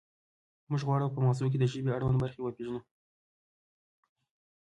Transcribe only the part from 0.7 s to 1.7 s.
غواړو په مغزو کې د